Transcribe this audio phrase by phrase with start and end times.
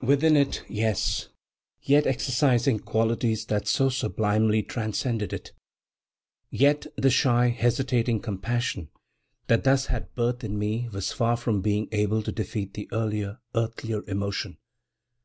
[0.00, 1.28] Within it, yes;
[1.80, 5.52] yet exercising qualities that so sublimely transcended it.
[6.50, 8.90] Yet the shy, hesitating compassion
[9.46, 13.38] that thus had birth in me was far from being able to defeat the earlier,
[13.54, 14.56] earthlier emotion.